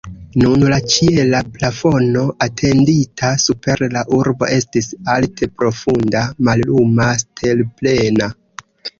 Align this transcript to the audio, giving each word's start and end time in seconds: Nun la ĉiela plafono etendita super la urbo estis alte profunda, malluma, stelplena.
Nun 0.41 0.63
la 0.69 0.77
ĉiela 0.91 1.39
plafono 1.57 2.21
etendita 2.45 3.29
super 3.43 3.83
la 3.97 4.01
urbo 4.19 4.49
estis 4.55 4.87
alte 5.17 5.49
profunda, 5.59 6.23
malluma, 6.49 7.11
stelplena. 7.25 8.31